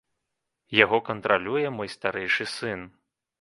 Яго 0.83 0.97
кантралюе 1.09 1.67
мой 1.77 1.89
старэйшы 1.97 2.49
сын. 2.55 2.81